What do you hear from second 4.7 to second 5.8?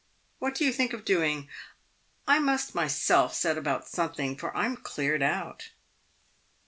cleared out."